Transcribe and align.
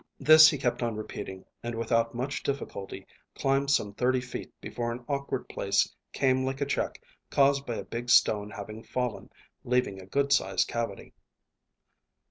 This 0.19 0.49
he 0.49 0.57
kept 0.57 0.81
on 0.81 0.95
repeating, 0.95 1.45
and 1.61 1.75
without 1.75 2.15
much 2.15 2.41
difficulty 2.41 3.05
climbed 3.35 3.69
some 3.69 3.93
thirty 3.93 4.19
feet, 4.19 4.51
before 4.59 4.91
an 4.91 5.05
awkward 5.07 5.47
place 5.47 5.95
came 6.11 6.43
like 6.43 6.59
a 6.59 6.65
check, 6.65 6.99
caused 7.29 7.67
by 7.67 7.75
a 7.75 7.83
big 7.85 8.09
stone 8.09 8.49
having 8.49 8.81
fallen, 8.81 9.29
leaving 9.63 10.01
a 10.01 10.07
good 10.07 10.33
sized 10.33 10.67
cavity. 10.67 11.13